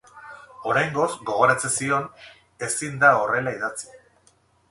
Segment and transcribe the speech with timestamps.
[0.69, 2.09] Oraingoz, gogoratzen zion,
[2.69, 3.93] ezin da horrela idatzi.